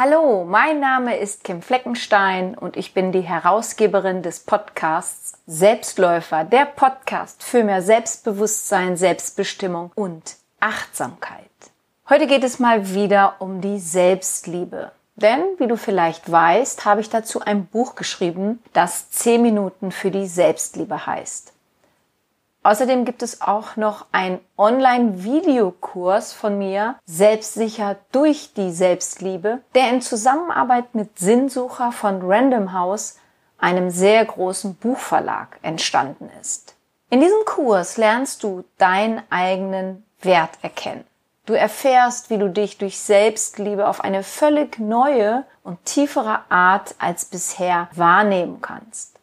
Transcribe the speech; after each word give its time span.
Hallo, 0.00 0.44
mein 0.44 0.78
Name 0.78 1.16
ist 1.16 1.42
Kim 1.42 1.60
Fleckenstein 1.60 2.54
und 2.54 2.76
ich 2.76 2.94
bin 2.94 3.10
die 3.10 3.22
Herausgeberin 3.22 4.22
des 4.22 4.38
Podcasts 4.38 5.32
Selbstläufer, 5.48 6.44
der 6.44 6.66
Podcast 6.66 7.42
für 7.42 7.64
mehr 7.64 7.82
Selbstbewusstsein, 7.82 8.96
Selbstbestimmung 8.96 9.90
und 9.96 10.36
Achtsamkeit. 10.60 11.50
Heute 12.08 12.28
geht 12.28 12.44
es 12.44 12.60
mal 12.60 12.94
wieder 12.94 13.40
um 13.40 13.60
die 13.60 13.80
Selbstliebe. 13.80 14.92
Denn, 15.16 15.42
wie 15.58 15.66
du 15.66 15.76
vielleicht 15.76 16.30
weißt, 16.30 16.84
habe 16.84 17.00
ich 17.00 17.10
dazu 17.10 17.40
ein 17.40 17.66
Buch 17.66 17.96
geschrieben, 17.96 18.62
das 18.72 19.10
10 19.10 19.42
Minuten 19.42 19.90
für 19.90 20.12
die 20.12 20.28
Selbstliebe 20.28 21.06
heißt. 21.06 21.54
Außerdem 22.68 23.06
gibt 23.06 23.22
es 23.22 23.40
auch 23.40 23.76
noch 23.76 24.04
einen 24.12 24.40
Online-Videokurs 24.58 26.34
von 26.34 26.58
mir, 26.58 26.96
Selbstsicher 27.06 27.96
durch 28.12 28.52
die 28.52 28.72
Selbstliebe, 28.72 29.60
der 29.74 29.88
in 29.88 30.02
Zusammenarbeit 30.02 30.94
mit 30.94 31.18
Sinnsucher 31.18 31.92
von 31.92 32.20
Random 32.22 32.74
House, 32.74 33.16
einem 33.56 33.88
sehr 33.88 34.22
großen 34.22 34.74
Buchverlag, 34.74 35.58
entstanden 35.62 36.28
ist. 36.42 36.74
In 37.08 37.22
diesem 37.22 37.42
Kurs 37.46 37.96
lernst 37.96 38.42
du 38.42 38.64
deinen 38.76 39.22
eigenen 39.30 40.04
Wert 40.20 40.50
erkennen. 40.60 41.06
Du 41.46 41.54
erfährst, 41.54 42.28
wie 42.28 42.36
du 42.36 42.50
dich 42.50 42.76
durch 42.76 42.98
Selbstliebe 42.98 43.88
auf 43.88 44.04
eine 44.04 44.22
völlig 44.22 44.78
neue 44.78 45.46
und 45.64 45.82
tiefere 45.86 46.40
Art 46.50 46.94
als 46.98 47.24
bisher 47.24 47.88
wahrnehmen 47.94 48.60
kannst. 48.60 49.17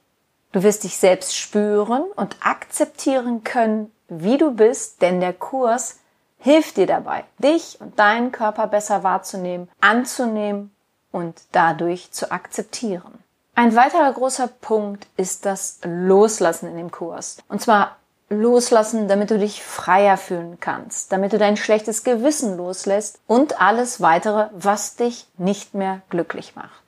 Du 0.56 0.64
wirst 0.64 0.86
dich 0.86 0.96
selbst 0.96 1.36
spüren 1.36 2.04
und 2.16 2.38
akzeptieren 2.40 3.44
können, 3.44 3.92
wie 4.08 4.38
du 4.38 4.52
bist, 4.52 5.02
denn 5.02 5.20
der 5.20 5.34
Kurs 5.34 6.00
hilft 6.38 6.78
dir 6.78 6.88
dabei, 6.88 7.26
dich 7.40 7.78
und 7.82 8.00
deinen 8.00 8.32
Körper 8.32 8.68
besser 8.68 9.04
wahrzunehmen, 9.04 9.68
anzunehmen 9.82 10.74
und 11.12 11.42
dadurch 11.52 12.10
zu 12.14 12.32
akzeptieren. 12.32 13.20
Ein 13.54 13.76
weiterer 13.76 14.14
großer 14.14 14.48
Punkt 14.48 15.08
ist 15.18 15.46
das 15.46 15.80
Loslassen 15.84 16.70
in 16.70 16.78
dem 16.78 16.92
Kurs. 16.92 17.40
Und 17.50 17.62
zwar 17.62 17.98
loslassen, 18.30 19.10
damit 19.10 19.32
du 19.32 19.38
dich 19.38 19.62
freier 19.62 20.16
fühlen 20.16 20.62
kannst, 20.62 21.12
damit 21.12 21.34
du 21.34 21.38
dein 21.38 21.58
schlechtes 21.58 22.06
Gewissen 22.06 22.56
loslässt 22.56 23.20
und 23.28 23.60
alles 23.60 24.00
weitere, 24.00 24.48
was 24.54 24.96
dich 24.96 25.28
nicht 25.38 25.74
mehr 25.74 26.02
glücklich 26.10 26.56
macht. 26.56 26.85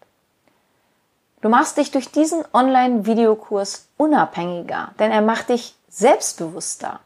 Du 1.42 1.50
machst 1.50 1.78
dich 1.78 1.92
durch 1.92 2.12
diesen 2.12 2.44
Online-Videokurs 2.52 3.88
unabhängiger, 3.98 4.90
denn 4.98 5.12
er 5.12 5.22
macht 5.22 5.50
dich 5.50 5.76
selbstbewusster. 5.88 7.00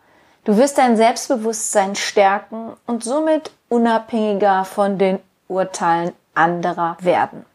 Du 0.45 0.57
wirst 0.57 0.77
dein 0.77 0.95
Selbstbewusstsein 0.95 1.95
stärken 1.95 2.73
und 2.87 3.03
somit 3.03 3.51
unabhängiger 3.69 4.63
von 4.65 4.97
den 4.97 5.19
Urteilen 5.47 6.13
anderer 6.33 6.97
werden. 7.01 7.45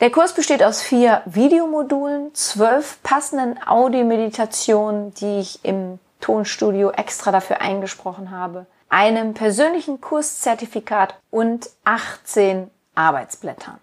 Der 0.00 0.10
Kurs 0.10 0.34
besteht 0.34 0.62
aus 0.62 0.82
vier 0.82 1.22
Videomodulen, 1.24 2.34
zwölf 2.34 3.02
passenden 3.02 3.58
Audiomeditationen, 3.66 5.14
die 5.14 5.40
ich 5.40 5.64
im 5.64 6.00
Tonstudio 6.20 6.90
extra 6.90 7.32
dafür 7.32 7.60
eingesprochen 7.60 8.30
habe, 8.30 8.66
einem 8.88 9.32
persönlichen 9.32 10.00
Kurszertifikat 10.00 11.14
und 11.30 11.70
18 11.84 12.70
Arbeitsblättern. 12.94 13.78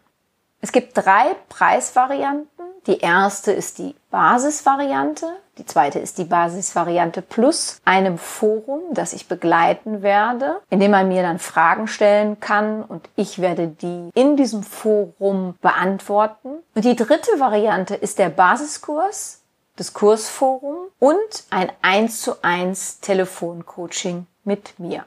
Es 0.62 0.72
gibt 0.72 0.98
drei 0.98 1.36
Preisvarianten. 1.48 2.66
Die 2.88 3.00
erste 3.00 3.52
ist 3.52 3.78
die 3.78 3.96
Basisvariante, 4.10 5.28
die 5.58 5.66
zweite 5.66 6.00
ist 6.00 6.18
die 6.18 6.24
Basisvariante 6.24 7.22
plus 7.22 7.82
einem 7.84 8.18
Forum, 8.18 8.80
das 8.92 9.12
ich 9.12 9.28
begleiten 9.28 10.02
werde, 10.02 10.62
in 10.70 10.80
dem 10.80 10.92
man 10.92 11.10
mir 11.10 11.22
dann 11.22 11.38
Fragen 11.38 11.88
stellen 11.88 12.40
kann 12.40 12.82
und 12.82 13.10
ich 13.18 13.40
werde 13.40 13.68
die 13.68 14.10
in 14.14 14.38
diesem 14.38 14.64
Forum 14.64 15.56
beantworten. 15.62 16.50
Und 16.74 16.86
die 16.86 16.96
dritte 16.96 17.40
Variante 17.40 17.96
ist 17.96 18.20
der 18.20 18.30
Basiskurs, 18.30 19.42
das 19.76 19.94
Kursforum 19.94 20.88
und 21.00 21.44
ein 21.50 21.72
1 21.82 22.22
zu 22.22 22.42
1 22.42 23.02
Telefoncoaching 23.02 24.26
mit 24.46 24.80
mir. 24.80 25.04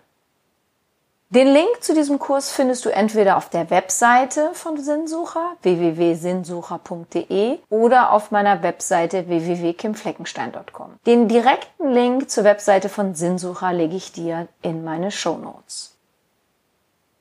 Den 1.35 1.49
Link 1.49 1.83
zu 1.83 1.95
diesem 1.95 2.19
Kurs 2.19 2.51
findest 2.51 2.85
du 2.85 2.91
entweder 2.91 3.39
auf 3.39 3.49
der 3.49 3.71
Webseite 3.71 4.51
von 4.53 4.77
Sinnsucher 4.77 5.57
www.sinnsucher.de 5.63 7.59
oder 7.71 8.13
auf 8.13 8.33
meiner 8.33 8.63
Webseite 8.63 9.27
www.kimfleckenstein.com. 9.29 10.99
Den 11.07 11.29
direkten 11.29 11.89
Link 11.89 12.29
zur 12.29 12.45
Webseite 12.45 12.91
von 12.91 13.15
Sinnsucher 13.15 13.73
lege 13.73 13.97
ich 13.97 14.13
dir 14.13 14.47
in 14.61 14.85
meine 14.85 15.11
Show 15.11 15.39
Notes. 15.39 15.97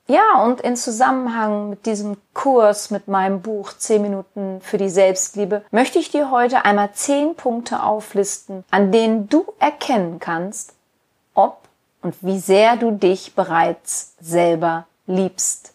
Ja, 0.07 0.43
und 0.43 0.59
in 0.59 0.75
Zusammenhang 0.75 1.69
mit 1.69 1.85
diesem 1.85 2.17
Kurs, 2.33 2.91
mit 2.91 3.07
meinem 3.07 3.41
Buch 3.41 3.71
10 3.71 4.01
Minuten 4.01 4.59
für 4.59 4.77
die 4.77 4.89
Selbstliebe, 4.89 5.63
möchte 5.71 5.99
ich 5.99 6.11
dir 6.11 6.31
heute 6.31 6.65
einmal 6.65 6.91
10 6.91 7.35
Punkte 7.35 7.81
auflisten, 7.81 8.65
an 8.71 8.91
denen 8.91 9.29
du 9.29 9.45
erkennen 9.57 10.19
kannst, 10.19 10.73
ob 11.33 11.61
und 12.01 12.15
wie 12.21 12.39
sehr 12.39 12.77
du 12.77 12.91
dich 12.91 13.35
bereits 13.35 14.15
selber 14.19 14.87
liebst. 15.07 15.73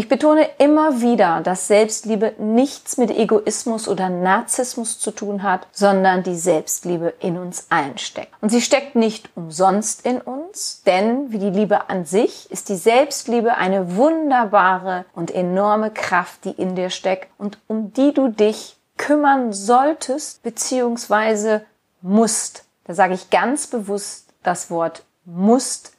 Ich 0.00 0.08
betone 0.08 0.48
immer 0.56 1.02
wieder, 1.02 1.42
dass 1.42 1.66
Selbstliebe 1.66 2.32
nichts 2.38 2.96
mit 2.96 3.10
Egoismus 3.10 3.86
oder 3.86 4.08
Narzissmus 4.08 4.98
zu 4.98 5.10
tun 5.10 5.42
hat, 5.42 5.66
sondern 5.72 6.22
die 6.22 6.38
Selbstliebe 6.38 7.12
in 7.20 7.36
uns 7.36 7.66
allen 7.68 7.98
steckt. 7.98 8.32
Und 8.40 8.48
sie 8.48 8.62
steckt 8.62 8.94
nicht 8.94 9.28
umsonst 9.34 10.06
in 10.06 10.22
uns, 10.22 10.82
denn 10.86 11.32
wie 11.32 11.38
die 11.38 11.50
Liebe 11.50 11.90
an 11.90 12.06
sich 12.06 12.50
ist 12.50 12.70
die 12.70 12.76
Selbstliebe 12.76 13.56
eine 13.56 13.96
wunderbare 13.96 15.04
und 15.14 15.34
enorme 15.34 15.90
Kraft, 15.90 16.46
die 16.46 16.52
in 16.52 16.76
dir 16.76 16.88
steckt 16.88 17.28
und 17.36 17.58
um 17.66 17.92
die 17.92 18.14
du 18.14 18.28
dich 18.28 18.78
kümmern 18.96 19.52
solltest 19.52 20.42
bzw. 20.42 21.60
musst. 22.00 22.64
Da 22.90 22.94
sage 22.94 23.14
ich 23.14 23.30
ganz 23.30 23.68
bewusst 23.68 24.26
das 24.42 24.68
Wort 24.68 25.04
musst, 25.24 25.92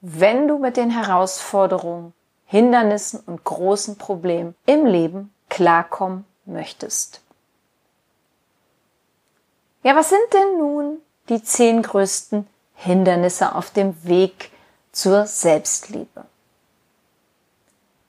wenn 0.00 0.48
du 0.48 0.56
mit 0.56 0.78
den 0.78 0.88
Herausforderungen, 0.88 2.14
Hindernissen 2.46 3.20
und 3.20 3.44
großen 3.44 3.98
Problemen 3.98 4.54
im 4.64 4.86
Leben 4.86 5.30
klarkommen 5.50 6.24
möchtest. 6.46 7.20
Ja, 9.82 9.94
was 9.94 10.08
sind 10.08 10.22
denn 10.32 10.56
nun 10.56 11.02
die 11.28 11.42
zehn 11.42 11.82
größten 11.82 12.46
Hindernisse 12.76 13.54
auf 13.54 13.70
dem 13.70 14.02
Weg 14.04 14.50
zur 14.90 15.26
Selbstliebe? 15.26 16.24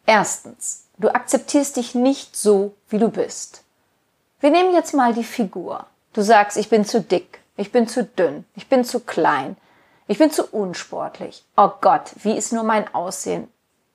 Erstens, 0.06 0.86
du 0.98 1.14
akzeptierst 1.14 1.76
dich 1.76 1.94
nicht 1.94 2.38
so, 2.38 2.74
wie 2.88 3.00
du 3.00 3.10
bist. 3.10 3.66
Wir 4.40 4.52
nehmen 4.52 4.74
jetzt 4.74 4.94
mal 4.94 5.14
die 5.14 5.26
Figur. 5.26 5.88
Du 6.14 6.22
sagst, 6.22 6.56
ich 6.56 6.70
bin 6.70 6.86
zu 6.86 7.02
dick, 7.02 7.39
ich 7.60 7.74
bin 7.74 7.88
zu 7.88 8.06
dünn. 8.06 8.46
Ich 8.56 8.70
bin 8.70 8.86
zu 8.86 9.02
klein. 9.02 9.58
Ich 10.08 10.18
bin 10.18 10.32
zu 10.32 10.46
unsportlich. 10.46 11.44
Oh 11.58 11.70
Gott, 11.82 12.12
wie 12.24 12.38
ist 12.38 12.54
nur 12.54 12.64
mein 12.64 12.94
Aussehen? 12.96 13.50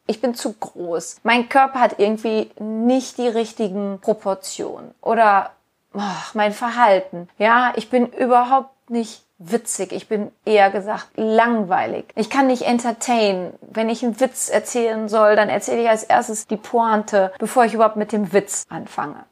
Ich 0.06 0.20
bin 0.20 0.34
zu 0.34 0.52
groß. 0.52 1.16
Mein 1.22 1.48
Körper 1.48 1.80
hat 1.80 1.98
irgendwie 1.98 2.50
nicht 2.58 3.16
die 3.16 3.26
richtigen 3.26 4.00
Proportionen. 4.00 4.94
Oder 5.00 5.52
oh, 5.94 6.00
mein 6.34 6.52
Verhalten. 6.52 7.28
Ja, 7.38 7.72
ich 7.76 7.88
bin 7.88 8.06
überhaupt 8.08 8.90
nicht 8.90 9.22
witzig. 9.38 9.92
Ich 9.92 10.08
bin 10.08 10.30
eher 10.44 10.70
gesagt 10.70 11.08
langweilig. 11.16 12.04
Ich 12.16 12.28
kann 12.28 12.48
nicht 12.48 12.62
entertain. 12.62 13.54
Wenn 13.62 13.88
ich 13.88 14.04
einen 14.04 14.20
Witz 14.20 14.50
erzählen 14.50 15.08
soll, 15.08 15.36
dann 15.36 15.48
erzähle 15.48 15.82
ich 15.82 15.88
als 15.88 16.04
erstes 16.04 16.46
die 16.46 16.58
Pointe, 16.58 17.32
bevor 17.38 17.64
ich 17.64 17.72
überhaupt 17.72 17.96
mit 17.96 18.12
dem 18.12 18.34
Witz 18.34 18.66
anfange. 18.68 19.24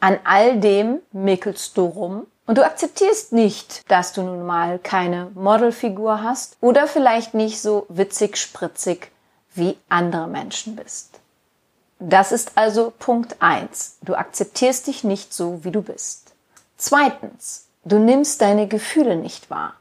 An 0.00 0.18
all 0.24 0.58
dem 0.60 1.00
mickelst 1.12 1.76
du 1.76 1.84
rum 1.84 2.26
und 2.46 2.58
du 2.58 2.64
akzeptierst 2.64 3.32
nicht, 3.32 3.90
dass 3.90 4.12
du 4.12 4.22
nun 4.22 4.44
mal 4.44 4.78
keine 4.78 5.30
Modelfigur 5.34 6.22
hast 6.22 6.56
oder 6.60 6.86
vielleicht 6.86 7.34
nicht 7.34 7.60
so 7.60 7.86
witzig 7.88 8.36
spritzig 8.36 9.10
wie 9.54 9.78
andere 9.88 10.26
Menschen 10.26 10.76
bist. 10.76 11.20
Das 11.98 12.32
ist 12.32 12.52
also 12.56 12.92
Punkt 12.98 13.36
eins. 13.40 13.96
Du 14.02 14.14
akzeptierst 14.14 14.86
dich 14.86 15.04
nicht 15.04 15.32
so, 15.32 15.64
wie 15.64 15.70
du 15.70 15.80
bist. 15.80 16.32
Zweitens, 16.76 17.66
du 17.84 17.98
nimmst 17.98 18.40
deine 18.40 18.66
Gefühle 18.68 19.16
nicht 19.16 19.48
wahr. 19.48 19.74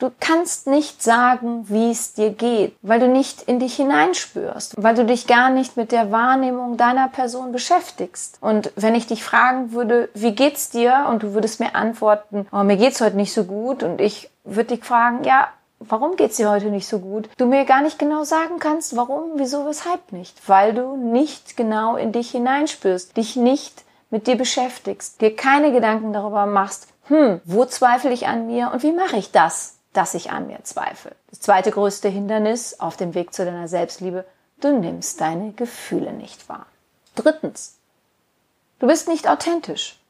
Du 0.00 0.10
kannst 0.18 0.66
nicht 0.66 1.02
sagen, 1.02 1.68
wie 1.68 1.90
es 1.90 2.14
dir 2.14 2.30
geht, 2.30 2.74
weil 2.80 3.00
du 3.00 3.06
nicht 3.06 3.42
in 3.42 3.58
dich 3.58 3.76
hineinspürst, 3.76 4.82
weil 4.82 4.94
du 4.94 5.04
dich 5.04 5.26
gar 5.26 5.50
nicht 5.50 5.76
mit 5.76 5.92
der 5.92 6.10
Wahrnehmung 6.10 6.78
deiner 6.78 7.08
Person 7.08 7.52
beschäftigst. 7.52 8.38
Und 8.40 8.72
wenn 8.76 8.94
ich 8.94 9.06
dich 9.06 9.22
fragen 9.22 9.72
würde, 9.72 10.08
wie 10.14 10.34
geht's 10.34 10.70
dir? 10.70 11.06
Und 11.10 11.22
du 11.22 11.34
würdest 11.34 11.60
mir 11.60 11.74
antworten, 11.74 12.46
oh, 12.50 12.62
mir 12.62 12.78
geht's 12.78 13.02
heute 13.02 13.16
nicht 13.16 13.34
so 13.34 13.44
gut. 13.44 13.82
Und 13.82 14.00
ich 14.00 14.30
würde 14.44 14.74
dich 14.74 14.84
fragen, 14.86 15.22
ja, 15.24 15.48
warum 15.80 16.16
geht's 16.16 16.38
dir 16.38 16.48
heute 16.48 16.70
nicht 16.70 16.88
so 16.88 17.00
gut? 17.00 17.28
Du 17.36 17.44
mir 17.44 17.66
gar 17.66 17.82
nicht 17.82 17.98
genau 17.98 18.24
sagen 18.24 18.58
kannst, 18.58 18.96
warum, 18.96 19.32
wieso, 19.34 19.66
weshalb 19.66 20.12
nicht. 20.12 20.48
Weil 20.48 20.72
du 20.72 20.96
nicht 20.96 21.58
genau 21.58 21.96
in 21.96 22.12
dich 22.12 22.30
hineinspürst, 22.30 23.18
dich 23.18 23.36
nicht 23.36 23.84
mit 24.08 24.26
dir 24.26 24.36
beschäftigst, 24.36 25.20
dir 25.20 25.36
keine 25.36 25.72
Gedanken 25.72 26.14
darüber 26.14 26.46
machst, 26.46 26.88
hm, 27.08 27.42
wo 27.44 27.66
zweifle 27.66 28.12
ich 28.12 28.28
an 28.28 28.46
mir 28.46 28.70
und 28.72 28.82
wie 28.82 28.92
mache 28.92 29.18
ich 29.18 29.30
das? 29.30 29.79
Dass 29.92 30.14
ich 30.14 30.30
an 30.30 30.46
mir 30.46 30.62
zweifle. 30.62 31.12
Das 31.30 31.40
zweite 31.40 31.70
größte 31.70 32.08
Hindernis 32.08 32.78
auf 32.80 32.96
dem 32.96 33.14
Weg 33.14 33.34
zu 33.34 33.44
deiner 33.44 33.68
Selbstliebe, 33.68 34.24
du 34.60 34.78
nimmst 34.78 35.20
deine 35.20 35.52
Gefühle 35.52 36.12
nicht 36.12 36.48
wahr. 36.48 36.66
Drittens, 37.14 37.76
du 38.78 38.86
bist 38.86 39.08
nicht 39.08 39.28
authentisch. 39.28 40.00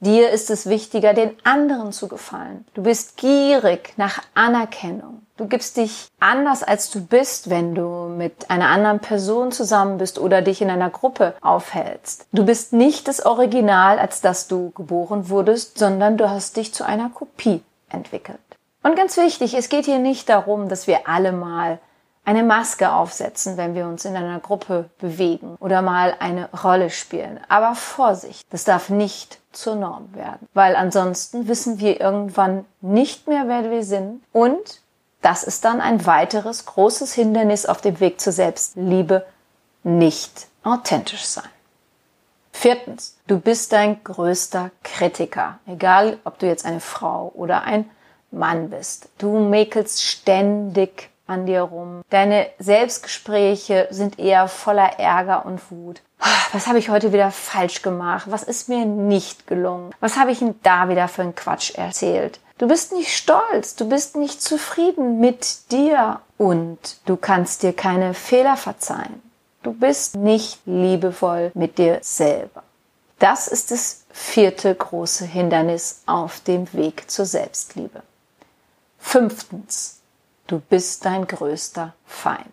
Dir 0.00 0.30
ist 0.30 0.50
es 0.50 0.66
wichtiger, 0.66 1.14
den 1.14 1.34
anderen 1.42 1.90
zu 1.90 2.06
gefallen. 2.06 2.66
Du 2.74 2.82
bist 2.82 3.16
gierig 3.16 3.94
nach 3.96 4.22
Anerkennung. 4.34 5.22
Du 5.38 5.46
gibst 5.46 5.78
dich 5.78 6.08
anders, 6.20 6.62
als 6.62 6.90
du 6.90 7.00
bist, 7.00 7.48
wenn 7.48 7.74
du 7.74 8.08
mit 8.08 8.50
einer 8.50 8.68
anderen 8.68 9.00
Person 9.00 9.52
zusammen 9.52 9.96
bist 9.96 10.18
oder 10.18 10.42
dich 10.42 10.60
in 10.60 10.70
einer 10.70 10.90
Gruppe 10.90 11.34
aufhältst. 11.40 12.26
Du 12.32 12.44
bist 12.44 12.74
nicht 12.74 13.08
das 13.08 13.24
Original, 13.24 13.98
als 13.98 14.20
dass 14.20 14.48
du 14.48 14.70
geboren 14.70 15.30
wurdest, 15.30 15.78
sondern 15.78 16.18
du 16.18 16.28
hast 16.28 16.58
dich 16.58 16.74
zu 16.74 16.84
einer 16.84 17.08
Kopie 17.08 17.62
entwickelt. 17.88 18.38
Und 18.86 18.94
ganz 18.94 19.16
wichtig, 19.16 19.54
es 19.54 19.68
geht 19.68 19.86
hier 19.86 19.98
nicht 19.98 20.28
darum, 20.28 20.68
dass 20.68 20.86
wir 20.86 21.08
alle 21.08 21.32
mal 21.32 21.80
eine 22.24 22.44
Maske 22.44 22.92
aufsetzen, 22.92 23.56
wenn 23.56 23.74
wir 23.74 23.84
uns 23.84 24.04
in 24.04 24.14
einer 24.14 24.38
Gruppe 24.38 24.88
bewegen 25.00 25.56
oder 25.58 25.82
mal 25.82 26.14
eine 26.20 26.48
Rolle 26.52 26.90
spielen. 26.90 27.40
Aber 27.48 27.74
Vorsicht, 27.74 28.46
das 28.50 28.62
darf 28.62 28.88
nicht 28.88 29.40
zur 29.50 29.74
Norm 29.74 30.14
werden, 30.14 30.46
weil 30.54 30.76
ansonsten 30.76 31.48
wissen 31.48 31.80
wir 31.80 32.00
irgendwann 32.00 32.64
nicht 32.80 33.26
mehr, 33.26 33.48
wer 33.48 33.72
wir 33.72 33.82
sind 33.82 34.22
und 34.32 34.80
das 35.20 35.42
ist 35.42 35.64
dann 35.64 35.80
ein 35.80 36.06
weiteres 36.06 36.64
großes 36.64 37.12
Hindernis 37.12 37.66
auf 37.66 37.80
dem 37.80 37.98
Weg 37.98 38.20
zur 38.20 38.32
Selbstliebe, 38.32 39.26
nicht 39.82 40.46
authentisch 40.62 41.26
sein. 41.26 41.50
Viertens, 42.52 43.18
du 43.26 43.40
bist 43.40 43.72
dein 43.72 44.04
größter 44.04 44.70
Kritiker, 44.84 45.58
egal 45.66 46.18
ob 46.22 46.38
du 46.38 46.46
jetzt 46.46 46.64
eine 46.64 46.78
Frau 46.78 47.32
oder 47.34 47.64
ein 47.64 47.90
Mann 48.36 48.70
bist. 48.70 49.08
Du 49.18 49.38
mäkelst 49.38 50.02
ständig 50.02 51.10
an 51.26 51.46
dir 51.46 51.62
rum. 51.62 52.02
Deine 52.10 52.46
Selbstgespräche 52.58 53.88
sind 53.90 54.18
eher 54.18 54.48
voller 54.48 54.98
Ärger 54.98 55.44
und 55.44 55.60
Wut. 55.70 56.00
Was 56.52 56.66
habe 56.66 56.78
ich 56.78 56.88
heute 56.88 57.12
wieder 57.12 57.30
falsch 57.30 57.82
gemacht? 57.82 58.26
Was 58.30 58.42
ist 58.42 58.68
mir 58.68 58.84
nicht 58.84 59.46
gelungen? 59.46 59.92
Was 60.00 60.16
habe 60.16 60.30
ich 60.30 60.38
denn 60.38 60.54
da 60.62 60.88
wieder 60.88 61.08
für 61.08 61.22
einen 61.22 61.34
Quatsch 61.34 61.74
erzählt? 61.74 62.40
Du 62.58 62.68
bist 62.68 62.92
nicht 62.92 63.14
stolz, 63.14 63.76
du 63.76 63.88
bist 63.88 64.16
nicht 64.16 64.40
zufrieden 64.40 65.20
mit 65.20 65.70
dir 65.72 66.20
und 66.38 66.78
du 67.04 67.16
kannst 67.16 67.62
dir 67.62 67.74
keine 67.74 68.14
Fehler 68.14 68.56
verzeihen. 68.56 69.20
Du 69.62 69.72
bist 69.72 70.16
nicht 70.16 70.60
liebevoll 70.64 71.50
mit 71.54 71.76
dir 71.76 71.98
selber. 72.00 72.62
Das 73.18 73.48
ist 73.48 73.72
das 73.72 74.04
vierte 74.10 74.74
große 74.74 75.24
Hindernis 75.24 76.02
auf 76.06 76.40
dem 76.40 76.72
Weg 76.72 77.10
zur 77.10 77.26
Selbstliebe. 77.26 78.02
Fünftens, 79.08 80.00
Du 80.48 80.58
bist 80.58 81.04
dein 81.04 81.28
größter 81.28 81.94
Feind. 82.04 82.44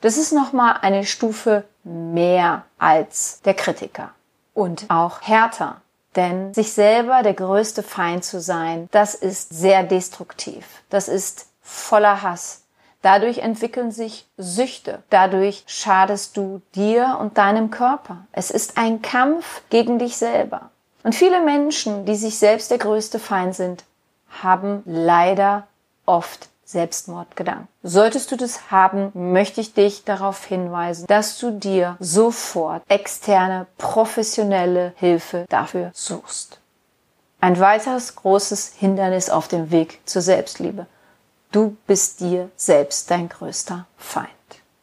Das 0.00 0.16
ist 0.16 0.32
nochmal 0.32 0.78
eine 0.82 1.04
Stufe 1.04 1.64
mehr 1.82 2.64
als 2.78 3.40
der 3.44 3.54
Kritiker 3.54 4.10
und 4.54 4.86
auch 4.88 5.20
härter. 5.22 5.80
Denn 6.14 6.54
sich 6.54 6.72
selber 6.72 7.24
der 7.24 7.34
größte 7.34 7.82
Feind 7.82 8.24
zu 8.24 8.40
sein, 8.40 8.88
das 8.92 9.16
ist 9.16 9.50
sehr 9.50 9.82
destruktiv. 9.82 10.64
Das 10.90 11.08
ist 11.08 11.48
voller 11.60 12.22
Hass. 12.22 12.62
Dadurch 13.02 13.38
entwickeln 13.38 13.90
sich 13.90 14.26
Süchte. 14.36 15.02
Dadurch 15.10 15.64
schadest 15.66 16.36
du 16.36 16.62
dir 16.76 17.18
und 17.20 17.36
deinem 17.36 17.72
Körper. 17.72 18.26
Es 18.30 18.52
ist 18.52 18.78
ein 18.78 19.02
Kampf 19.02 19.62
gegen 19.70 19.98
dich 19.98 20.16
selber. 20.16 20.70
Und 21.02 21.16
viele 21.16 21.42
Menschen, 21.42 22.06
die 22.06 22.16
sich 22.16 22.38
selbst 22.38 22.70
der 22.70 22.78
größte 22.78 23.18
Feind 23.18 23.56
sind, 23.56 23.84
haben 24.42 24.82
leider 24.86 25.66
oft 26.06 26.48
Selbstmordgedanken. 26.64 27.68
Solltest 27.82 28.32
du 28.32 28.36
das 28.36 28.70
haben, 28.70 29.10
möchte 29.14 29.60
ich 29.60 29.74
dich 29.74 30.04
darauf 30.04 30.44
hinweisen, 30.44 31.06
dass 31.06 31.38
du 31.38 31.50
dir 31.50 31.96
sofort 32.00 32.82
externe, 32.88 33.66
professionelle 33.76 34.92
Hilfe 34.96 35.44
dafür 35.48 35.90
suchst. 35.94 36.58
Ein 37.40 37.60
weiteres 37.60 38.16
großes 38.16 38.72
Hindernis 38.78 39.28
auf 39.28 39.48
dem 39.48 39.70
Weg 39.70 40.00
zur 40.06 40.22
Selbstliebe. 40.22 40.86
Du 41.52 41.76
bist 41.86 42.20
dir 42.20 42.50
selbst 42.56 43.10
dein 43.10 43.28
größter 43.28 43.86
Feind. 43.98 44.28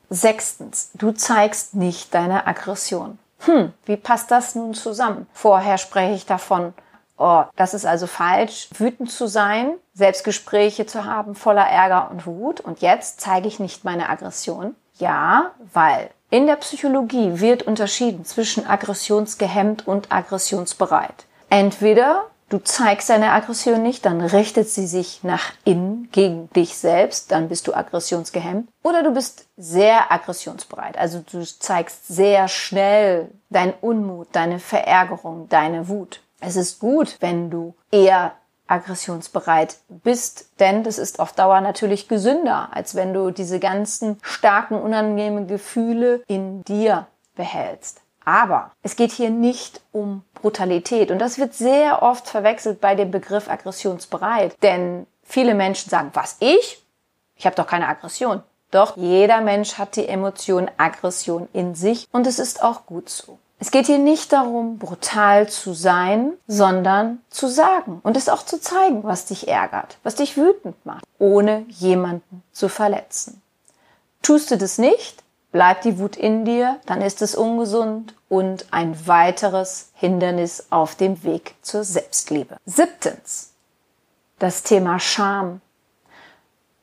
Sechstens, 0.09 0.91
du 0.93 1.11
zeigst 1.11 1.73
nicht 1.73 2.13
deine 2.13 2.45
Aggression. 2.45 3.17
Hm, 3.39 3.73
wie 3.85 3.97
passt 3.97 4.29
das 4.29 4.53
nun 4.53 4.75
zusammen? 4.75 5.27
Vorher 5.33 5.79
spreche 5.79 6.13
ich 6.13 6.25
davon, 6.27 6.73
oh, 7.21 7.43
das 7.55 7.73
ist 7.73 7.85
also 7.85 8.07
falsch, 8.07 8.69
wütend 8.73 9.11
zu 9.11 9.27
sein, 9.27 9.73
Selbstgespräche 9.93 10.85
zu 10.85 11.05
haben 11.05 11.35
voller 11.35 11.65
Ärger 11.65 12.09
und 12.11 12.25
Wut 12.25 12.59
und 12.59 12.81
jetzt 12.81 13.21
zeige 13.21 13.47
ich 13.47 13.59
nicht 13.59 13.83
meine 13.83 14.09
Aggression. 14.09 14.75
Ja, 14.97 15.51
weil 15.73 16.09
in 16.29 16.47
der 16.47 16.55
Psychologie 16.57 17.39
wird 17.39 17.63
unterschieden 17.63 18.25
zwischen 18.25 18.65
aggressionsgehemmt 18.65 19.87
und 19.87 20.11
aggressionsbereit. 20.11 21.25
Entweder 21.49 22.23
du 22.49 22.59
zeigst 22.59 23.09
deine 23.09 23.31
Aggression 23.31 23.81
nicht, 23.81 24.05
dann 24.05 24.21
richtet 24.21 24.69
sie 24.69 24.87
sich 24.87 25.23
nach 25.23 25.51
innen 25.65 26.09
gegen 26.11 26.49
dich 26.51 26.77
selbst, 26.77 27.31
dann 27.31 27.49
bist 27.49 27.67
du 27.67 27.73
aggressionsgehemmt. 27.73 28.69
Oder 28.83 29.03
du 29.03 29.11
bist 29.11 29.45
sehr 29.57 30.11
aggressionsbereit, 30.11 30.97
also 30.97 31.23
du 31.31 31.43
zeigst 31.43 32.07
sehr 32.07 32.47
schnell 32.47 33.29
deinen 33.49 33.73
Unmut, 33.81 34.29
deine 34.31 34.59
Verärgerung, 34.59 35.49
deine 35.49 35.87
Wut. 35.87 36.21
Es 36.41 36.55
ist 36.55 36.79
gut, 36.79 37.17
wenn 37.21 37.49
du 37.49 37.75
eher 37.91 38.33
aggressionsbereit 38.67 39.77
bist, 39.89 40.49
denn 40.59 40.83
das 40.83 40.97
ist 40.97 41.19
auf 41.19 41.33
Dauer 41.33 41.61
natürlich 41.61 42.07
gesünder, 42.07 42.69
als 42.71 42.95
wenn 42.95 43.13
du 43.13 43.31
diese 43.31 43.59
ganzen 43.59 44.17
starken, 44.21 44.75
unangenehmen 44.75 45.47
Gefühle 45.47 46.23
in 46.27 46.63
dir 46.63 47.07
behältst. 47.35 48.01
Aber 48.23 48.71
es 48.81 48.95
geht 48.95 49.11
hier 49.11 49.29
nicht 49.29 49.81
um 49.91 50.23
Brutalität 50.33 51.11
und 51.11 51.19
das 51.19 51.37
wird 51.37 51.53
sehr 51.53 52.01
oft 52.01 52.27
verwechselt 52.27 52.79
bei 52.79 52.95
dem 52.95 53.11
Begriff 53.11 53.49
aggressionsbereit, 53.49 54.55
denn 54.61 55.05
viele 55.23 55.53
Menschen 55.53 55.89
sagen, 55.89 56.11
was 56.13 56.37
ich? 56.39 56.83
Ich 57.35 57.45
habe 57.45 57.55
doch 57.55 57.67
keine 57.67 57.87
Aggression. 57.87 58.43
Doch 58.69 58.95
jeder 58.95 59.41
Mensch 59.41 59.77
hat 59.77 59.95
die 59.95 60.07
Emotion 60.07 60.71
Aggression 60.77 61.49
in 61.51 61.75
sich 61.75 62.07
und 62.11 62.25
es 62.25 62.39
ist 62.39 62.63
auch 62.63 62.85
gut 62.85 63.09
so. 63.09 63.37
Es 63.61 63.69
geht 63.69 63.85
hier 63.85 63.99
nicht 63.99 64.33
darum, 64.33 64.79
brutal 64.79 65.47
zu 65.47 65.75
sein, 65.75 66.33
sondern 66.47 67.19
zu 67.29 67.47
sagen 67.47 67.99
und 68.01 68.17
es 68.17 68.27
auch 68.27 68.43
zu 68.43 68.59
zeigen, 68.59 69.03
was 69.03 69.25
dich 69.25 69.47
ärgert, 69.47 69.99
was 70.01 70.15
dich 70.15 70.35
wütend 70.35 70.83
macht, 70.83 71.05
ohne 71.19 71.63
jemanden 71.69 72.41
zu 72.51 72.69
verletzen. 72.69 73.39
Tust 74.23 74.49
du 74.49 74.57
das 74.57 74.79
nicht, 74.79 75.23
bleibt 75.51 75.85
die 75.85 75.99
Wut 75.99 76.15
in 76.15 76.43
dir, 76.43 76.79
dann 76.87 77.03
ist 77.03 77.21
es 77.21 77.35
ungesund 77.35 78.15
und 78.29 78.65
ein 78.71 79.05
weiteres 79.05 79.89
Hindernis 79.93 80.65
auf 80.71 80.95
dem 80.95 81.23
Weg 81.23 81.53
zur 81.61 81.83
Selbstliebe. 81.83 82.57
Siebtens. 82.65 83.51
Das 84.39 84.63
Thema 84.63 84.99
Scham. 84.99 85.61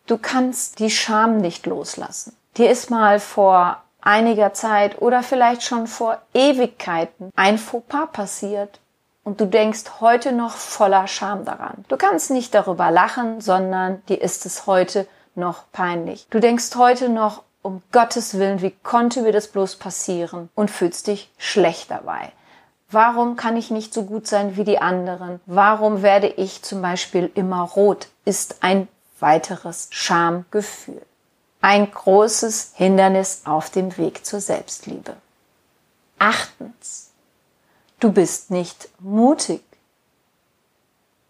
Du 0.07 0.17
kannst 0.17 0.79
die 0.79 0.91
Scham 0.91 1.39
nicht 1.39 1.67
loslassen. 1.67 2.37
Dir 2.57 2.71
ist 2.71 2.89
mal 2.89 3.19
vor 3.19 3.83
einiger 4.09 4.55
Zeit 4.55 5.03
oder 5.03 5.23
vielleicht 5.23 5.63
schon 5.63 5.87
vor 5.87 6.17
Ewigkeiten 6.33 7.31
ein 7.37 7.59
Fauxpas 7.59 8.07
passiert 8.11 8.81
und 9.23 9.39
du 9.39 9.47
denkst 9.47 10.01
heute 10.01 10.33
noch 10.33 10.53
voller 10.53 11.07
Scham 11.07 11.45
daran. 11.45 11.85
Du 11.89 11.99
kannst 11.99 12.31
nicht 12.31 12.55
darüber 12.55 12.91
lachen, 12.91 13.43
sondern 13.43 14.03
dir 14.07 14.23
ist 14.23 14.47
es 14.47 14.67
heute 14.67 15.07
noch 15.35 15.65
peinlich. 15.73 16.27
Du 16.31 16.41
denkst 16.41 16.75
heute 16.77 17.11
noch, 17.11 17.43
um 17.61 17.83
Gottes 17.93 18.39
Willen, 18.39 18.63
wie 18.63 18.71
konnte 18.83 19.21
mir 19.21 19.33
das 19.33 19.49
bloß 19.49 19.77
passieren 19.77 20.49
und 20.55 20.71
fühlst 20.71 21.07
dich 21.07 21.31
schlecht 21.37 21.91
dabei. 21.91 22.33
Warum 22.91 23.37
kann 23.37 23.59
ich 23.59 23.71
nicht 23.71 23.93
so 23.93 24.05
gut 24.05 24.27
sein 24.27 24.57
wie 24.57 24.65
die 24.65 24.79
anderen? 24.79 25.41
Warum 25.45 26.03
werde 26.03 26.29
ich 26.29 26.63
zum 26.63 26.81
Beispiel 26.81 27.31
immer 27.35 27.61
rot? 27.61 28.09
Ist 28.25 28.63
ein 28.63 28.89
weiteres 29.21 29.89
Schamgefühl 29.91 31.03
ein 31.61 31.91
großes 31.91 32.73
Hindernis 32.75 33.43
auf 33.45 33.71
dem 33.71 33.97
Weg 33.97 34.25
zur 34.25 34.41
Selbstliebe. 34.41 35.17
Achtens, 36.19 37.11
du 38.01 38.13
bist 38.13 38.51
nicht 38.51 38.89
mutig. 39.01 39.63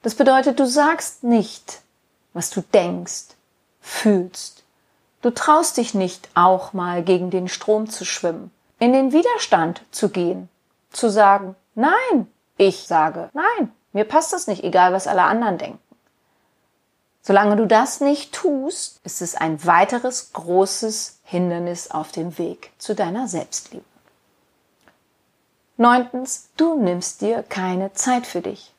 Das 0.03 0.15
bedeutet, 0.15 0.61
du 0.61 0.67
sagst 0.67 1.25
nicht, 1.25 1.81
was 2.33 2.51
du 2.51 2.61
denkst, 2.61 3.35
fühlst. 3.81 4.65
Du 5.23 5.31
traust 5.31 5.77
dich 5.77 5.95
nicht 5.95 6.29
auch 6.35 6.73
mal 6.73 7.03
gegen 7.03 7.31
den 7.31 7.49
Strom 7.49 7.91
zu 7.91 8.05
schwimmen, 8.05 8.53
in 8.79 8.93
den 8.93 9.13
Widerstand 9.13 9.83
zu 9.91 10.11
gehen, 10.11 10.49
zu 10.91 11.11
sagen, 11.11 11.57
nein, 11.75 12.29
ich 12.57 12.87
sage, 12.87 13.29
nein, 13.33 13.73
mir 13.93 14.05
passt 14.05 14.33
das 14.33 14.47
nicht, 14.47 14.63
egal 14.63 14.93
was 14.93 15.07
alle 15.07 15.23
anderen 15.23 15.59
denken. 15.59 15.88
Solange 17.23 17.57
du 17.57 17.67
das 17.67 18.01
nicht 18.01 18.33
tust, 18.33 19.01
ist 19.05 19.21
es 19.21 19.35
ein 19.35 19.65
weiteres 19.65 20.33
großes 20.33 21.19
Hindernis 21.25 21.91
auf 21.91 22.13
dem 22.13 22.39
Weg 22.39 22.73
zu 22.79 22.95
deiner 22.95 23.29
Selbstliebe. 23.29 23.85
Neuntens, 25.77 26.49
du 26.57 26.75
nimmst 26.75 27.21
dir 27.21 27.43
keine 27.43 27.93
Zeit 27.93 28.27
für 28.27 28.41
dich. 28.41 28.73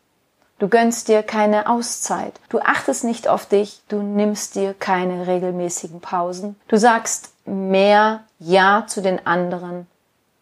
Du 0.60 0.68
gönnst 0.68 1.08
dir 1.08 1.24
keine 1.24 1.70
Auszeit. 1.70 2.34
Du 2.50 2.60
achtest 2.60 3.06
nicht 3.06 3.30
auf 3.30 3.46
dich. 3.46 3.82
Du 3.88 4.02
nimmst 4.02 4.56
dir 4.56 4.74
keine 4.74 5.26
regelmäßigen 5.26 6.02
Pausen. 6.02 6.60
Du 6.68 6.78
sagst 6.78 7.32
mehr 7.46 8.24
Ja 8.40 8.86
zu 8.86 9.02
den 9.02 9.26
anderen, 9.26 9.88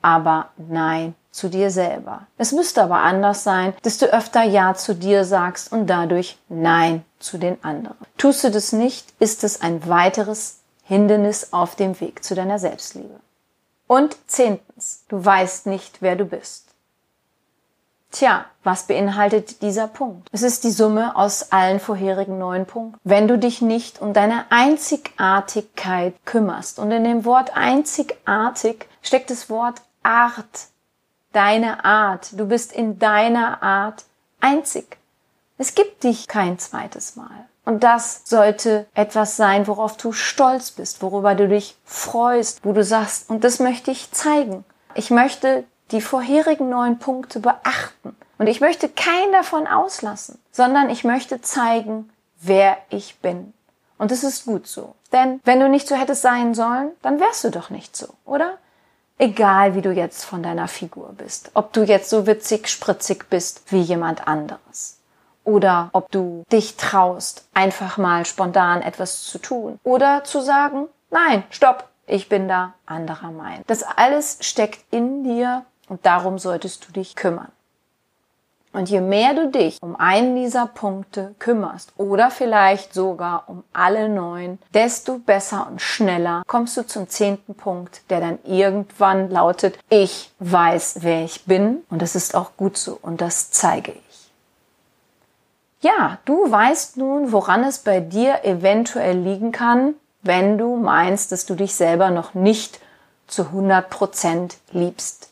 aber 0.01 0.49
Nein 0.57 1.15
zu 1.31 1.49
dir 1.49 1.69
selber. 1.69 2.27
Es 2.37 2.51
müsste 2.51 2.81
aber 2.83 2.97
anders 2.97 3.43
sein, 3.43 3.73
dass 3.83 3.97
du 3.97 4.11
öfter 4.11 4.43
Ja 4.43 4.73
zu 4.73 4.95
dir 4.95 5.23
sagst 5.23 5.71
und 5.71 5.87
dadurch 5.87 6.37
Nein 6.49 7.05
zu 7.19 7.37
den 7.37 7.63
anderen. 7.63 7.97
Tust 8.17 8.43
du 8.43 8.51
das 8.51 8.73
nicht, 8.73 9.13
ist 9.19 9.43
es 9.43 9.61
ein 9.61 9.87
weiteres 9.87 10.59
Hindernis 10.83 11.53
auf 11.53 11.75
dem 11.75 11.99
Weg 11.99 12.23
zu 12.23 12.33
deiner 12.33 12.59
Selbstliebe. 12.59 13.19
Und 13.87 14.17
zehntens, 14.27 15.03
du 15.09 15.23
weißt 15.23 15.67
nicht, 15.67 16.01
wer 16.01 16.15
du 16.15 16.25
bist. 16.25 16.67
Tja, 18.11 18.45
was 18.63 18.87
beinhaltet 18.87 19.61
dieser 19.61 19.87
Punkt? 19.87 20.29
Es 20.31 20.41
ist 20.41 20.63
die 20.63 20.71
Summe 20.71 21.15
aus 21.15 21.51
allen 21.51 21.79
vorherigen 21.79 22.37
neun 22.37 22.65
Punkten. 22.65 22.97
Wenn 23.03 23.27
du 23.27 23.37
dich 23.37 23.61
nicht 23.61 24.01
um 24.01 24.13
deine 24.13 24.45
Einzigartigkeit 24.49 26.15
kümmerst, 26.25 26.79
und 26.79 26.91
in 26.91 27.03
dem 27.03 27.25
Wort 27.25 27.55
einzigartig 27.55 28.87
steckt 29.01 29.29
das 29.29 29.49
Wort 29.49 29.81
Art, 30.03 30.67
deine 31.33 31.85
Art, 31.85 32.39
du 32.39 32.47
bist 32.47 32.71
in 32.73 32.99
deiner 32.99 33.61
Art 33.61 34.05
einzig. 34.39 34.97
Es 35.57 35.75
gibt 35.75 36.03
dich 36.03 36.27
kein 36.27 36.59
zweites 36.59 37.15
Mal. 37.15 37.47
Und 37.65 37.83
das 37.83 38.21
sollte 38.23 38.87
etwas 38.93 39.35
sein, 39.35 39.67
worauf 39.67 39.97
du 39.97 40.13
stolz 40.13 40.71
bist, 40.71 41.01
worüber 41.01 41.35
du 41.35 41.47
dich 41.49 41.75
freust, 41.83 42.63
wo 42.63 42.71
du 42.71 42.83
sagst, 42.83 43.29
und 43.29 43.43
das 43.43 43.59
möchte 43.59 43.91
ich 43.91 44.11
zeigen. 44.11 44.63
Ich 44.93 45.09
möchte 45.09 45.65
die 45.91 46.01
vorherigen 46.01 46.69
neun 46.69 46.99
Punkte 46.99 47.39
beachten. 47.39 48.15
Und 48.37 48.47
ich 48.47 48.61
möchte 48.61 48.87
keinen 48.87 49.31
davon 49.31 49.67
auslassen, 49.67 50.39
sondern 50.51 50.89
ich 50.89 51.03
möchte 51.03 51.41
zeigen, 51.41 52.09
wer 52.39 52.77
ich 52.89 53.19
bin. 53.19 53.53
Und 53.97 54.11
es 54.11 54.23
ist 54.23 54.45
gut 54.45 54.67
so. 54.67 54.95
Denn 55.11 55.39
wenn 55.43 55.59
du 55.59 55.67
nicht 55.69 55.87
so 55.87 55.95
hättest 55.95 56.21
sein 56.21 56.53
sollen, 56.53 56.91
dann 57.01 57.19
wärst 57.19 57.43
du 57.43 57.49
doch 57.49 57.69
nicht 57.69 57.97
so, 57.97 58.13
oder? 58.25 58.57
Egal 59.19 59.73
wie 59.73 59.81
du 59.81 59.91
jetzt 59.91 60.25
von 60.25 60.43
deiner 60.43 60.67
Figur 60.67 61.13
bist. 61.17 61.51
Ob 61.55 61.73
du 61.73 61.83
jetzt 61.83 62.09
so 62.09 62.27
witzig, 62.27 62.67
spritzig 62.67 63.29
bist 63.29 63.63
wie 63.71 63.81
jemand 63.81 64.27
anderes. 64.27 64.99
Oder 65.43 65.89
ob 65.93 66.11
du 66.11 66.43
dich 66.51 66.75
traust, 66.75 67.47
einfach 67.53 67.97
mal 67.97 68.25
spontan 68.25 68.81
etwas 68.81 69.23
zu 69.23 69.39
tun. 69.39 69.79
Oder 69.83 70.23
zu 70.23 70.41
sagen, 70.41 70.87
nein, 71.09 71.43
stopp, 71.49 71.87
ich 72.05 72.29
bin 72.29 72.47
da 72.47 72.73
anderer 72.85 73.31
Meinung. 73.31 73.63
Das 73.65 73.81
alles 73.81 74.37
steckt 74.41 74.81
in 74.91 75.23
dir 75.23 75.65
und 75.89 76.05
darum 76.05 76.37
solltest 76.37 76.87
du 76.87 76.91
dich 76.91 77.15
kümmern. 77.15 77.51
Und 78.77 78.89
je 78.89 79.01
mehr 79.01 79.33
du 79.33 79.49
dich 79.49 79.79
um 79.81 79.95
einen 79.95 80.35
dieser 80.35 80.67
Punkte 80.67 81.33
kümmerst 81.39 81.93
oder 81.97 82.29
vielleicht 82.29 82.93
sogar 82.93 83.45
um 83.47 83.63
alle 83.73 84.07
neun, 84.07 84.59
desto 84.71 85.17
besser 85.17 85.65
und 85.67 85.81
schneller 85.81 86.43
kommst 86.45 86.77
du 86.77 86.85
zum 86.85 87.09
zehnten 87.09 87.55
Punkt, 87.55 88.01
der 88.11 88.19
dann 88.19 88.37
irgendwann 88.43 89.31
lautet, 89.31 89.79
ich 89.89 90.31
weiß, 90.37 90.97
wer 91.01 91.23
ich 91.23 91.45
bin 91.45 91.79
und 91.89 92.03
das 92.03 92.13
ist 92.13 92.35
auch 92.35 92.51
gut 92.55 92.77
so 92.77 92.99
und 93.01 93.19
das 93.19 93.49
zeige 93.49 93.93
ich. 93.93 94.31
Ja, 95.81 96.19
du 96.25 96.51
weißt 96.51 96.97
nun, 96.97 97.31
woran 97.31 97.63
es 97.63 97.79
bei 97.79 97.99
dir 97.99 98.45
eventuell 98.45 99.17
liegen 99.17 99.51
kann, 99.51 99.95
wenn 100.21 100.59
du 100.59 100.75
meinst, 100.75 101.31
dass 101.31 101.47
du 101.47 101.55
dich 101.55 101.73
selber 101.73 102.11
noch 102.11 102.35
nicht 102.35 102.79
zu 103.25 103.45
100 103.45 103.89
Prozent 103.89 104.57
liebst. 104.71 105.31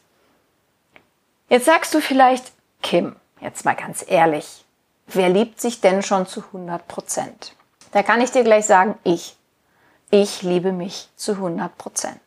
Jetzt 1.48 1.68
sagst 1.68 1.94
du 1.94 2.02
vielleicht, 2.02 2.52
Kim, 2.82 3.16
jetzt 3.46 3.64
mal 3.64 3.76
ganz 3.76 4.04
ehrlich, 4.08 4.66
wer 5.08 5.30
liebt 5.30 5.62
sich 5.62 5.80
denn 5.80 6.04
schon 6.04 6.28
zu 6.28 6.42
100 6.42 6.88
Prozent? 6.88 7.56
Da 7.92 8.04
kann 8.04 8.22
ich 8.22 8.32
dir 8.32 8.44
gleich 8.44 8.66
sagen, 8.66 8.96
ich. 9.04 9.38
Ich 10.12 10.42
liebe 10.42 10.72
mich 10.72 11.10
zu 11.16 11.34
100 11.34 11.78
Prozent. 11.78 12.20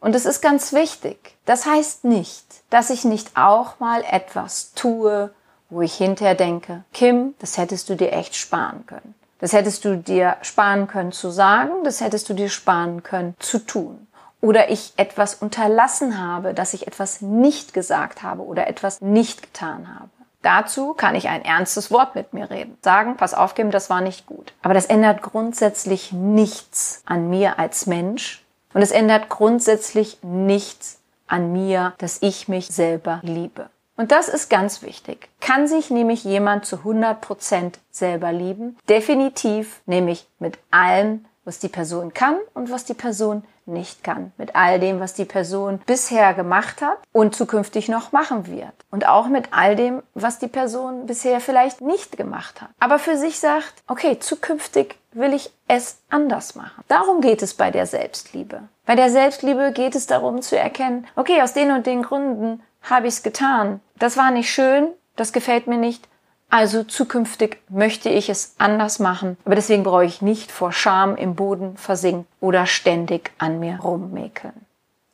Und 0.00 0.14
es 0.14 0.26
ist 0.26 0.40
ganz 0.40 0.72
wichtig. 0.72 1.36
Das 1.44 1.66
heißt 1.66 2.04
nicht, 2.04 2.44
dass 2.70 2.90
ich 2.90 3.04
nicht 3.04 3.36
auch 3.36 3.78
mal 3.78 4.04
etwas 4.10 4.72
tue, 4.72 5.32
wo 5.70 5.82
ich 5.82 5.94
hinterher 5.94 6.34
denke, 6.34 6.84
Kim, 6.92 7.34
das 7.40 7.58
hättest 7.58 7.88
du 7.88 7.96
dir 7.96 8.12
echt 8.12 8.36
sparen 8.36 8.86
können. 8.86 9.14
Das 9.40 9.52
hättest 9.52 9.84
du 9.84 9.96
dir 9.96 10.36
sparen 10.42 10.88
können 10.88 11.12
zu 11.12 11.30
sagen, 11.30 11.84
das 11.84 12.00
hättest 12.00 12.28
du 12.28 12.34
dir 12.34 12.48
sparen 12.48 13.02
können 13.02 13.34
zu 13.38 13.58
tun 13.58 14.07
oder 14.40 14.70
ich 14.70 14.92
etwas 14.96 15.34
unterlassen 15.34 16.20
habe, 16.20 16.54
dass 16.54 16.74
ich 16.74 16.86
etwas 16.86 17.20
nicht 17.20 17.74
gesagt 17.74 18.22
habe 18.22 18.42
oder 18.42 18.66
etwas 18.66 19.00
nicht 19.00 19.42
getan 19.42 19.88
habe. 19.98 20.10
Dazu 20.42 20.94
kann 20.94 21.16
ich 21.16 21.28
ein 21.28 21.44
ernstes 21.44 21.90
Wort 21.90 22.14
mit 22.14 22.32
mir 22.32 22.48
reden. 22.48 22.78
Sagen, 22.82 23.16
pass 23.16 23.34
auf, 23.34 23.54
Kim, 23.54 23.70
das 23.70 23.90
war 23.90 24.00
nicht 24.00 24.26
gut. 24.26 24.52
Aber 24.62 24.74
das 24.74 24.86
ändert 24.86 25.20
grundsätzlich 25.20 26.12
nichts 26.12 27.02
an 27.06 27.28
mir 27.28 27.58
als 27.58 27.86
Mensch. 27.86 28.44
Und 28.72 28.82
es 28.82 28.92
ändert 28.92 29.28
grundsätzlich 29.28 30.18
nichts 30.22 31.00
an 31.26 31.52
mir, 31.52 31.94
dass 31.98 32.18
ich 32.22 32.46
mich 32.46 32.68
selber 32.68 33.18
liebe. 33.22 33.68
Und 33.96 34.12
das 34.12 34.28
ist 34.28 34.48
ganz 34.48 34.82
wichtig. 34.82 35.28
Kann 35.40 35.66
sich 35.66 35.90
nämlich 35.90 36.22
jemand 36.22 36.64
zu 36.64 36.76
100 36.76 37.20
Prozent 37.20 37.80
selber 37.90 38.30
lieben? 38.30 38.78
Definitiv, 38.88 39.80
nämlich 39.86 40.28
mit 40.38 40.56
allem, 40.70 41.24
was 41.44 41.58
die 41.58 41.68
Person 41.68 42.14
kann 42.14 42.36
und 42.54 42.70
was 42.70 42.84
die 42.84 42.94
Person 42.94 43.42
nicht 43.68 44.02
kann. 44.02 44.32
Mit 44.36 44.56
all 44.56 44.80
dem, 44.80 45.00
was 45.00 45.14
die 45.14 45.24
Person 45.24 45.80
bisher 45.86 46.34
gemacht 46.34 46.82
hat 46.82 46.98
und 47.12 47.34
zukünftig 47.34 47.88
noch 47.88 48.12
machen 48.12 48.46
wird. 48.46 48.72
Und 48.90 49.06
auch 49.06 49.28
mit 49.28 49.48
all 49.52 49.76
dem, 49.76 50.02
was 50.14 50.38
die 50.38 50.48
Person 50.48 51.06
bisher 51.06 51.40
vielleicht 51.40 51.80
nicht 51.80 52.16
gemacht 52.16 52.60
hat. 52.60 52.70
Aber 52.80 52.98
für 52.98 53.16
sich 53.16 53.38
sagt, 53.38 53.74
okay, 53.86 54.18
zukünftig 54.18 54.96
will 55.12 55.34
ich 55.34 55.50
es 55.66 55.98
anders 56.10 56.54
machen. 56.54 56.84
Darum 56.88 57.20
geht 57.20 57.42
es 57.42 57.54
bei 57.54 57.70
der 57.70 57.86
Selbstliebe. 57.86 58.62
Bei 58.86 58.94
der 58.94 59.10
Selbstliebe 59.10 59.72
geht 59.72 59.94
es 59.94 60.06
darum 60.06 60.42
zu 60.42 60.58
erkennen, 60.58 61.06
okay, 61.16 61.42
aus 61.42 61.52
den 61.52 61.70
und 61.70 61.86
den 61.86 62.02
Gründen 62.02 62.62
habe 62.82 63.06
ich 63.06 63.14
es 63.14 63.22
getan. 63.22 63.80
Das 63.98 64.16
war 64.16 64.30
nicht 64.30 64.50
schön, 64.50 64.88
das 65.16 65.32
gefällt 65.32 65.66
mir 65.66 65.78
nicht, 65.78 66.08
also 66.50 66.82
zukünftig 66.82 67.58
möchte 67.68 68.08
ich 68.08 68.28
es 68.30 68.54
anders 68.58 68.98
machen, 68.98 69.36
aber 69.44 69.54
deswegen 69.54 69.82
brauche 69.82 70.04
ich 70.04 70.22
nicht 70.22 70.50
vor 70.50 70.72
Scham 70.72 71.16
im 71.16 71.34
Boden 71.34 71.76
versinken 71.76 72.26
oder 72.40 72.66
ständig 72.66 73.32
an 73.38 73.60
mir 73.60 73.80
rummäkeln. 73.80 74.54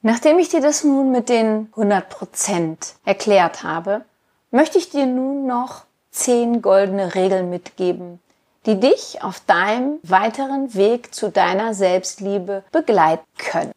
Nachdem 0.02 0.38
ich 0.38 0.50
dir 0.50 0.60
das 0.60 0.84
nun 0.84 1.10
mit 1.10 1.28
den 1.28 1.68
100 1.72 2.08
Prozent 2.08 2.94
erklärt 3.04 3.62
habe, 3.62 4.04
möchte 4.50 4.78
ich 4.78 4.90
dir 4.90 5.06
nun 5.06 5.46
noch 5.46 5.84
zehn 6.10 6.62
goldene 6.62 7.14
Regeln 7.14 7.50
mitgeben, 7.50 8.20
die 8.66 8.78
dich 8.78 9.22
auf 9.22 9.40
deinem 9.40 9.98
weiteren 10.02 10.74
Weg 10.74 11.14
zu 11.14 11.30
deiner 11.30 11.74
Selbstliebe 11.74 12.62
begleiten 12.70 13.26
können. 13.38 13.72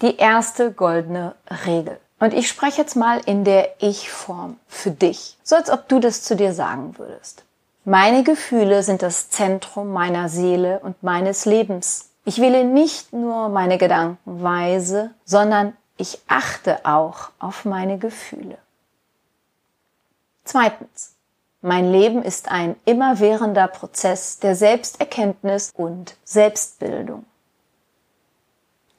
Die 0.00 0.16
erste 0.16 0.70
goldene 0.72 1.34
Regel. 1.66 1.98
Und 2.22 2.34
ich 2.34 2.46
spreche 2.46 2.80
jetzt 2.80 2.94
mal 2.94 3.20
in 3.26 3.42
der 3.42 3.82
Ich-Form 3.82 4.56
für 4.68 4.92
dich, 4.92 5.36
so 5.42 5.56
als 5.56 5.68
ob 5.70 5.88
du 5.88 5.98
das 5.98 6.22
zu 6.22 6.36
dir 6.36 6.54
sagen 6.54 6.96
würdest. 6.96 7.42
Meine 7.84 8.22
Gefühle 8.22 8.84
sind 8.84 9.02
das 9.02 9.28
Zentrum 9.28 9.92
meiner 9.92 10.28
Seele 10.28 10.78
und 10.84 11.02
meines 11.02 11.46
Lebens. 11.46 12.10
Ich 12.24 12.40
wähle 12.40 12.62
nicht 12.62 13.12
nur 13.12 13.48
meine 13.48 13.76
Gedanken 13.76 14.40
weise, 14.40 15.10
sondern 15.24 15.76
ich 15.96 16.20
achte 16.28 16.86
auch 16.86 17.30
auf 17.40 17.64
meine 17.64 17.98
Gefühle. 17.98 18.56
Zweitens. 20.44 21.16
Mein 21.60 21.90
Leben 21.90 22.22
ist 22.22 22.48
ein 22.48 22.76
immerwährender 22.84 23.66
Prozess 23.66 24.38
der 24.38 24.54
Selbsterkenntnis 24.54 25.72
und 25.74 26.14
Selbstbildung. 26.22 27.24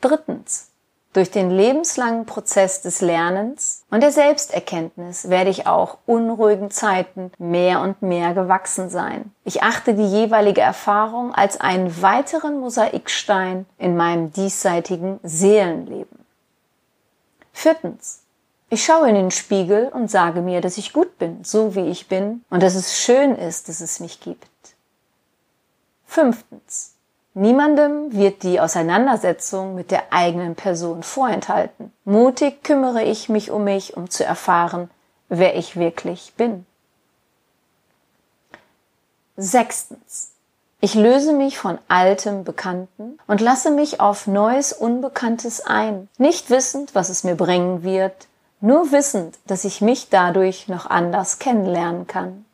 Drittens. 0.02 0.73
Durch 1.14 1.30
den 1.30 1.52
lebenslangen 1.52 2.26
Prozess 2.26 2.82
des 2.82 3.00
Lernens 3.00 3.84
und 3.92 4.02
der 4.02 4.12
Selbsterkenntnis 4.12 5.30
werde 5.30 5.52
ich 5.52 5.68
auch 5.68 6.00
unruhigen 6.08 6.72
Zeiten 6.72 7.32
mehr 7.38 7.82
und 7.82 8.02
mehr 8.02 8.34
gewachsen 8.34 8.90
sein. 8.90 9.32
Ich 9.46 9.62
achte 9.62 9.94
die 9.94 10.08
jeweilige 10.08 10.62
Erfahrung 10.62 11.32
als 11.36 11.62
einen 11.62 12.02
weiteren 12.02 12.60
Mosaikstein 12.60 13.68
in 13.78 13.96
meinem 13.96 14.34
diesseitigen 14.34 15.20
Seelenleben. 15.22 16.26
Viertens. 17.54 18.22
Ich 18.72 18.84
schaue 18.84 19.08
in 19.08 19.14
den 19.14 19.30
Spiegel 19.30 19.90
und 19.90 20.10
sage 20.10 20.42
mir, 20.42 20.62
dass 20.62 20.80
ich 20.80 20.94
gut 20.94 21.20
bin, 21.20 21.44
so 21.44 21.76
wie 21.76 21.90
ich 21.92 22.08
bin, 22.08 22.44
und 22.50 22.64
dass 22.64 22.74
es 22.74 22.98
schön 22.98 23.36
ist, 23.36 23.70
dass 23.70 23.82
es 23.82 24.00
mich 24.00 24.20
gibt. 24.20 24.48
Fünftens. 26.08 26.93
Niemandem 27.36 28.14
wird 28.14 28.44
die 28.44 28.60
Auseinandersetzung 28.60 29.74
mit 29.74 29.90
der 29.90 30.14
eigenen 30.14 30.56
Person 30.56 31.02
vorenthalten. 31.02 31.92
Mutig 32.06 32.64
kümmere 32.64 33.04
ich 33.04 33.28
mich 33.28 33.50
um 33.50 33.64
mich, 33.64 33.98
um 33.98 34.10
zu 34.10 34.24
erfahren, 34.24 34.92
wer 35.30 35.56
ich 35.56 35.76
wirklich 35.76 36.34
bin. 36.38 36.66
Sechstens. 39.36 40.30
Ich 40.80 40.94
löse 40.94 41.34
mich 41.34 41.58
von 41.58 41.80
altem 41.88 42.44
Bekannten 42.44 43.18
und 43.26 43.42
lasse 43.42 43.72
mich 43.72 44.00
auf 44.00 44.28
neues 44.28 44.74
Unbekanntes 44.74 45.62
ein, 45.62 46.10
nicht 46.18 46.50
wissend, 46.50 46.94
was 46.94 47.10
es 47.10 47.24
mir 47.24 47.36
bringen 47.36 47.84
wird, 47.84 48.28
nur 48.60 48.92
wissend, 48.92 49.40
dass 49.48 49.64
ich 49.64 49.82
mich 49.82 50.10
dadurch 50.10 50.68
noch 50.68 50.86
anders 50.86 51.40
kennenlernen 51.40 52.06
kann. 52.06 52.46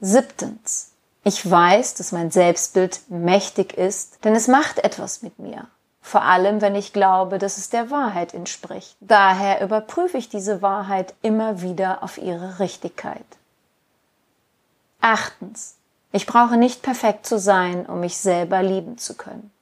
Siebtens. 0.00 0.89
Ich 1.22 1.48
weiß, 1.48 1.94
dass 1.94 2.12
mein 2.12 2.30
Selbstbild 2.30 3.10
mächtig 3.10 3.74
ist, 3.74 4.24
denn 4.24 4.34
es 4.34 4.48
macht 4.48 4.78
etwas 4.78 5.20
mit 5.20 5.38
mir. 5.38 5.66
Vor 6.00 6.22
allem, 6.22 6.62
wenn 6.62 6.74
ich 6.74 6.94
glaube, 6.94 7.38
dass 7.38 7.58
es 7.58 7.68
der 7.68 7.90
Wahrheit 7.90 8.32
entspricht. 8.32 8.96
Daher 9.00 9.60
überprüfe 9.60 10.16
ich 10.16 10.30
diese 10.30 10.62
Wahrheit 10.62 11.14
immer 11.20 11.60
wieder 11.60 12.02
auf 12.02 12.16
ihre 12.16 12.58
Richtigkeit. 12.58 13.24
Achtens. 15.02 15.76
Ich 16.10 16.26
brauche 16.26 16.56
nicht 16.56 16.82
perfekt 16.82 17.26
zu 17.26 17.38
sein, 17.38 17.86
um 17.86 18.00
mich 18.00 18.16
selber 18.16 18.62
lieben 18.62 18.96
zu 18.96 19.14
können. 19.14 19.52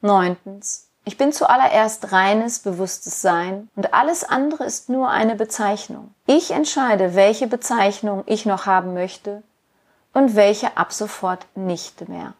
Neuntens. 0.00 0.88
Ich 1.04 1.16
bin 1.16 1.32
zuallererst 1.32 2.12
reines, 2.12 2.58
bewusstes 2.58 3.22
Sein 3.22 3.70
und 3.76 3.94
alles 3.94 4.24
andere 4.24 4.64
ist 4.64 4.88
nur 4.88 5.08
eine 5.08 5.36
Bezeichnung. 5.36 6.12
Ich 6.26 6.50
entscheide, 6.50 7.14
welche 7.14 7.46
Bezeichnung 7.46 8.24
ich 8.26 8.46
noch 8.46 8.66
haben 8.66 8.94
möchte 8.94 9.42
und 10.12 10.36
welche 10.36 10.76
ab 10.76 10.92
sofort 10.92 11.46
nicht 11.54 12.08
mehr. 12.08 12.34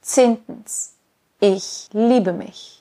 Zehntens. 0.00 0.94
Ich 1.40 1.88
liebe 1.92 2.32
mich. 2.32 2.76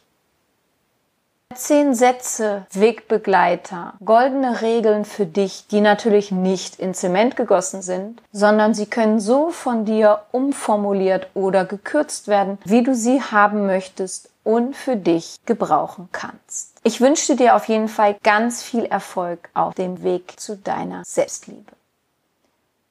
Zehn 1.53 1.93
Sätze, 1.95 2.65
Wegbegleiter, 2.73 3.93
goldene 4.03 4.61
Regeln 4.61 5.05
für 5.05 5.25
dich, 5.25 5.67
die 5.67 5.79
natürlich 5.79 6.31
nicht 6.31 6.79
in 6.79 6.93
Zement 6.93 7.35
gegossen 7.37 7.81
sind, 7.81 8.21
sondern 8.31 8.73
sie 8.73 8.87
können 8.87 9.19
so 9.19 9.49
von 9.49 9.85
dir 9.85 10.23
umformuliert 10.31 11.27
oder 11.33 11.63
gekürzt 11.63 12.27
werden, 12.27 12.57
wie 12.65 12.83
du 12.83 12.93
sie 12.93 13.21
haben 13.21 13.65
möchtest 13.65 14.29
und 14.43 14.75
für 14.75 14.97
dich 14.97 15.37
gebrauchen 15.45 16.09
kannst. 16.11 16.73
Ich 16.83 16.99
wünsche 16.99 17.35
dir 17.35 17.55
auf 17.55 17.67
jeden 17.67 17.87
Fall 17.87 18.17
ganz 18.21 18.61
viel 18.61 18.85
Erfolg 18.85 19.49
auf 19.53 19.75
dem 19.75 20.03
Weg 20.03 20.39
zu 20.39 20.57
deiner 20.57 21.03
Selbstliebe. 21.05 21.71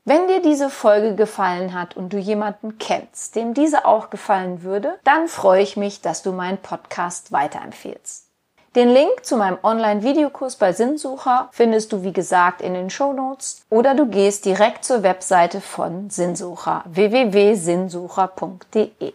Wenn 0.07 0.29
dir 0.29 0.43
diese 0.43 0.69
Folge 0.69 1.15
gefallen 1.15 1.73
hat 1.73 1.97
und 1.97 2.13
du 2.13 2.19
jemanden 2.19 2.77
kennst, 2.77 3.37
dem 3.37 3.55
diese 3.55 3.87
auch 3.87 4.11
gefallen 4.11 4.63
würde, 4.63 4.99
dann 5.03 5.29
freue 5.29 5.63
ich 5.63 5.79
mich, 5.79 6.03
dass 6.03 6.23
du 6.23 6.33
meinen 6.33 6.59
Podcast 6.59 7.33
weiterempfehlst. 7.33 8.27
Den 8.77 8.91
Link 8.91 9.25
zu 9.25 9.39
meinem 9.39 9.57
Online-Videokurs 9.63 10.57
bei 10.57 10.75
Sinnsucher 10.75 11.49
findest 11.53 11.91
du 11.93 12.03
wie 12.03 12.13
gesagt 12.13 12.61
in 12.61 12.75
den 12.75 12.91
Show 12.91 13.15
Notes 13.15 13.65
oder 13.71 13.95
du 13.95 14.05
gehst 14.07 14.45
direkt 14.45 14.85
zur 14.85 15.03
Webseite 15.03 15.63
von 15.63 16.11
Sinnsucher 16.11 16.85
www.sinnsucher.de. 16.87 19.15